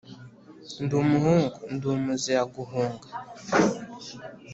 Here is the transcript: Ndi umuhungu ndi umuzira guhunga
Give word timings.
Ndi 0.83 0.93
umuhungu 1.03 1.57
ndi 1.73 1.85
umuzira 1.95 2.41
guhunga 2.55 3.07